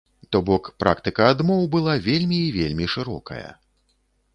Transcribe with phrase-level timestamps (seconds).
[0.35, 3.49] То бок, практыка адмоў была вельмі і вельмі шырокая.